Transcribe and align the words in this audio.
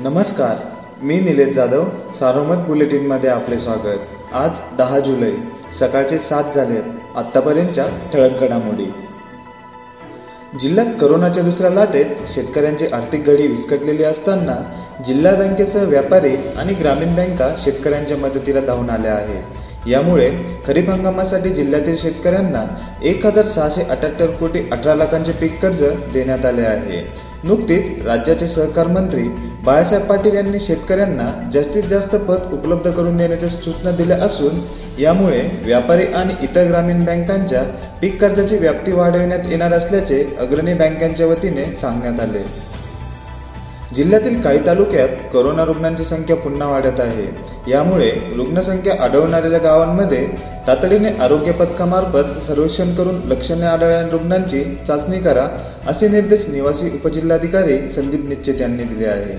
नमस्कार 0.00 0.56
मी 1.02 1.20
निलेश 1.20 1.54
जाधव 1.54 1.84
सारोमत 2.18 2.56
बुलेटिनमध्ये 2.56 3.30
आपले 3.30 3.58
स्वागत. 3.58 3.98
आज 4.32 4.50
दहा 4.78 5.00
जुलै 5.00 5.32
सकाळचे 5.80 6.18
सात 6.18 6.44
झाले 6.54 6.76
आत्तापर्यंतच्या 7.16 7.86
ठळक 8.12 8.40
घडामोडी. 8.40 9.07
जिल्ह्यात 10.52 10.86
करोनाच्या 11.00 11.42
दुसऱ्या 11.44 11.70
लाटेत 11.70 12.26
शेतकऱ्यांची 12.26 12.86
आर्थिक 12.92 13.26
घडी 13.26 13.46
विस्कटलेली 13.46 14.04
असताना 14.04 14.54
जिल्हा 15.06 15.34
बँकेसह 15.34 15.82
व्यापारी 15.84 16.34
आणि 16.58 16.74
ग्रामीण 16.74 17.14
बँका 17.16 17.48
शेतकऱ्यांच्या 17.64 18.16
मदतीला 18.16 18.60
धावून 18.60 18.90
आल्या 18.90 19.14
आहेत. 19.14 19.88
यामुळे 19.88 20.30
खरीप 20.66 20.88
हंगामासाठी 20.90 21.50
जिल्ह्यातील 21.50 21.96
शेतकऱ्यांना 21.96 22.64
एक 23.02 23.26
हजार 23.26 23.46
सहाशे 23.46 23.82
अठ्याहत्तर 23.82 24.30
कोटी 24.40 24.60
अठरा 24.72 24.94
लाखांचे 24.94 25.32
पीक 25.40 25.60
कर्ज 25.62 25.82
देण्यात 26.12 26.44
आले 26.46 26.62
आहे. 26.62 27.02
नुकतीच 27.44 28.06
राज्याचे 28.06 28.48
सहकार 28.48 28.86
मंत्री 28.86 29.28
बाळासाहेब 29.64 30.06
पाटील 30.06 30.34
यांनी 30.34 30.60
शेतकऱ्यांना 30.60 31.30
जास्तीत 31.54 31.82
जास्त 31.90 32.16
पत 32.28 32.52
उपलब्ध 32.52 32.90
करून 32.90 33.16
देण्याच्या 33.16 33.48
सूचना 33.48 33.90
दिल्या 33.96 34.16
असून 34.24 34.60
यामुळे 34.98 35.42
व्यापारी 35.64 36.06
आणि 36.12 36.34
इतर 36.42 36.66
ग्रामीण 36.68 37.04
बँकांच्या 37.04 37.62
पीक 38.00 38.20
कर्जाची 38.20 38.56
व्याप्ती 38.56 38.92
वाढविण्यात 38.92 39.50
येणार 39.50 39.72
असल्याचे 39.72 40.24
अग्रणी 40.40 40.74
बँकांच्या 40.74 41.26
वतीने 41.26 41.64
सांगण्यात 41.74 42.20
आले. 42.20 42.42
जिल्ह्यातील 43.96 44.40
काही 44.42 44.58
तालुक्यात 44.66 45.08
करोना 45.32 45.64
रुग्णांची 45.64 46.04
संख्या 46.04 46.36
पुन्हा 46.36 46.68
वाढत 46.68 47.00
आहे. 47.00 47.26
यामुळे 47.70 48.10
रुग्णसंख्या 48.36 48.94
आढळणाऱ्या 49.04 49.58
गावांमध्ये 49.58 50.26
तातडीने 50.66 51.08
आरोग्य 51.22 51.52
पथकामार्फत 51.52 52.42
सर्वेक्षण 52.46 52.94
करून 52.94 53.20
लक्षणे 53.28 53.66
आढळणाऱ्या 53.66 54.08
रुग्णांची 54.10 54.62
चाचणी 54.88 55.20
करा 55.20 55.46
असे 55.86 56.08
निर्देश 56.08 56.46
निवासी 56.48 56.90
उपजिल्हाधिकारी 56.96 57.78
संदीप 57.92 58.28
निश्चित 58.28 58.60
यांनी 58.60 58.84
दिले 58.84 59.06
आहे 59.06 59.36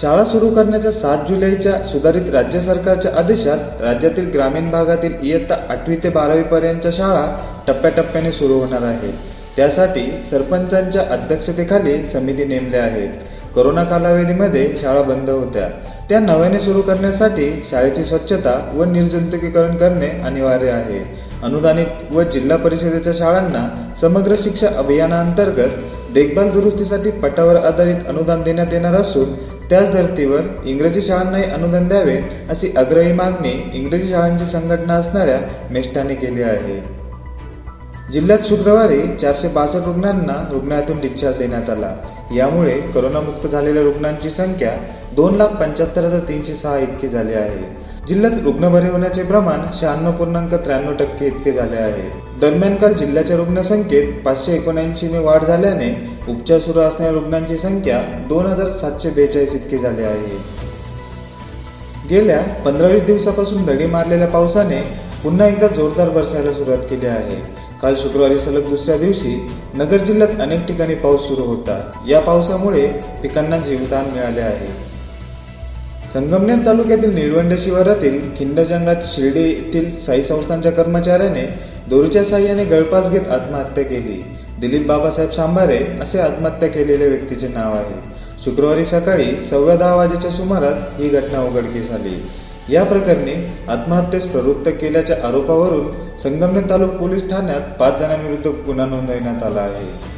शाळा 0.00 0.24
सुरू 0.24 0.48
करण्याच्या 0.50 0.90
सात 0.92 1.18
जुलैच्या 1.28 1.72
सुधारित 1.82 2.34
राज्य 2.34 2.60
सरकारच्या 2.60 3.12
आदेशात 3.16 3.58
राज्यातील 3.82 4.30
ग्रामीण 4.30 4.70
भागातील 4.70 5.14
इयत्ता 5.22 5.54
आठवी 5.68 5.96
ते 5.96 6.08
बारावी 6.08 6.42
पर्यंतच्या 6.42 6.90
शाळा 6.94 7.52
टप्प्याटप्प्याने 7.68 8.32
सुरू 8.32 8.52
होणार 8.52 8.82
आहे 8.82 9.10
त्यासाठी 9.56 10.24
सरपंचांच्या 10.30 11.02
अध्यक्षतेखाली 11.10 12.02
समिती 12.04 12.44
नेमल्या 12.44 12.82
आहेत. 12.82 13.08
कोरोना 13.54 13.84
कालावधीमध्ये 13.84 14.74
शाळा 14.80 15.02
बंद 15.02 15.30
होत्या. 15.30 15.68
त्या 16.08 16.20
नव्याने 16.20 16.60
सुरू 16.60 16.80
करण्यासाठी 16.80 17.66
शाळेची 17.70 18.04
स्वच्छता 18.04 18.72
व 18.74 18.84
निर्जंतुकीकरण 18.84 19.76
करणे 19.76 20.08
अनिवार्य 20.08 20.70
आहे. 20.70 21.27
अनुदानित 21.44 22.12
व 22.12 22.22
जिल्हा 22.22 22.56
परिषदेच्या 22.56 23.12
शाळांना 23.12 23.94
समग्र 24.00 24.34
शिक्षा 24.38 24.68
अभियानाअंतर्गत 24.76 25.68
देखभाल 26.14 26.50
दुरुस्तीसाठी 26.50 27.10
पटावर 27.10 27.56
आधारित 27.56 28.06
अनुदान 28.08 28.42
देण्यात 28.42 28.72
येणार 28.72 28.94
असून 28.94 29.34
त्याच 29.70 29.90
धर्तीवर 29.92 30.40
इंग्रजी 30.64 31.02
शाळांनाही 31.02 31.44
अनुदान 31.44 31.88
द्यावे 31.88 32.16
अशी 32.50 32.72
आग्रही 32.76 33.12
मागणी 33.12 33.70
इंग्रजी 33.74 34.08
शाळांची 34.08 34.46
संघटना 34.46 34.94
असणाऱ्या 34.94 35.38
मेस्टाने 35.70 36.14
केली 36.14 36.42
आहे. 36.42 36.80
जिल्ह्यात 38.12 38.38
शुक्रवारी 38.44 39.00
चारशे 39.20 39.48
बासष्ट 39.48 39.86
रुग्णांना 39.86 40.48
रुग्णालयातून 40.52 41.00
डिस्चार्ज 41.00 41.36
देण्यात 41.36 41.70
आला. 41.70 41.94
यामुळे 42.36 42.80
करोनामुक्त 42.94 43.46
झालेल्या 43.46 43.82
रुग्णांची 43.82 44.30
संख्या 44.30 44.72
दोन 45.16 45.34
लाख 45.34 45.48
पंच्याहत्तर 45.48 46.04
हजार 46.04 46.20
तीनशे 46.20 46.54
सहा 46.54 46.78
इतकी 46.78 47.08
झाली 47.08 47.34
आहे. 47.34 47.88
जिल्ह्यात 48.08 48.32
रुग्ण 48.44 48.68
बरे 48.72 48.88
होण्याचे 48.88 49.22
प्रमाण 49.22 49.60
शहाण्णव 49.74 50.12
पूर्णांक 50.12 50.54
त्र्याण्णव 50.54 50.92
टक्के 50.92 51.26
इतके 51.26 51.52
झाले 51.52 51.76
आहे. 51.76 52.02
दरम्यान 52.40 52.74
काल 52.74 52.92
जिल्ह्याच्या 52.92 53.36
रुग्णसंख्येत 53.36 54.12
पाचशे 54.24 54.52
एकोणऐंशीने 54.52 55.18
वाढ 55.18 55.44
झाल्याने 55.44 56.18
उपचार 56.28 56.58
सुरू 56.58 56.80
असणाऱ्या 56.80 57.10
रुग्णांची 57.10 57.56
संख्या 57.56 58.02
दोन 58.28 58.46
हजार 58.46 58.66
सातशे 58.66 59.10
बेचाळीस 59.10 59.54
इतकी 59.54 59.78
झाली 59.78 60.02
आहे. 60.02 60.36
गेल्या 62.10 62.40
पंधरा 62.64 62.86
वीस 62.86 63.02
दिवसापासून 63.02 63.64
दडी 63.64 63.86
मारलेल्या 63.86 64.28
पावसाने 64.28 64.80
पुन्हा 65.22 65.46
एकदा 65.46 65.66
जोरदार 65.66 66.08
बरसायला 66.08 66.52
सुरुवात 66.52 66.78
केली 66.78 67.06
आहे. 67.06 67.36
काल 67.82 67.94
शुक्रवारी 67.96 68.40
सलग 68.40 68.68
दुसऱ्या 68.68 68.96
दिवशी 68.96 69.48
नगर 69.74 69.96
जिल्ह्यात 69.96 70.40
अनेक 70.40 70.66
ठिकाणी 70.66 70.94
पाऊस 70.94 71.20
सुरू 71.20 71.42
होता. 71.42 71.80
या 72.08 72.20
पावसामुळे 72.20 72.86
पिकांना 73.22 73.58
जीवदान 73.58 74.04
मिळाले 74.04 74.40
आहे. 74.40 74.97
संगमनेर 76.12 76.58
तालुक्यातील 76.66 77.14
निळवंड 77.14 77.52
शिवारातील 77.58 78.20
खिंड 78.36 78.60
जंगलात 78.60 79.02
शिर्डी 79.04 79.42
येथील 79.42 79.90
साई 80.00 80.22
संस्थांच्या 80.22 80.72
कर्मचाऱ्याने 80.72 81.42
दोरीच्या 81.88 82.24
साह्याने 82.24 82.64
गळपास 82.64 83.10
घेत 83.10 83.28
आत्महत्या 83.30 83.84
केली. 83.84 84.22
दिलीप 84.60 84.86
बाबासाहेब 84.86 85.30
सांभारे 85.30 85.78
असे 86.02 86.18
आत्महत्या 86.18 86.68
केलेल्या 86.68 87.08
व्यक्तीचे 87.08 87.48
नाव 87.48 87.74
आहे. 87.74 88.00
शुक्रवारी 88.44 88.84
सकाळी 88.84 89.40
सव्वा 89.40 89.76
दहा 89.76 89.94
वाजेच्या 89.94 90.30
सुमारास 90.30 90.98
ही 90.98 91.08
घटना 91.08 91.42
उघडकीस 91.42 91.90
आली. 91.92 92.16
या 92.74 92.84
प्रकरणी 92.84 93.34
आत्महत्येस 93.68 94.26
प्रवृत्त 94.26 94.68
केल्याच्या 94.68 95.16
आरोपावरून 95.24 95.92
संगमनेर 96.18 96.70
तालुका 96.70 96.96
पोलीस 96.96 97.30
ठाण्यात 97.30 97.60
पाच 97.80 97.98
जणांविरुद्ध 97.98 98.46
गुन्हा 98.46 98.86
नोंदवण्यात 98.86 99.42
आला 99.42 99.60
आहे. 99.60 100.17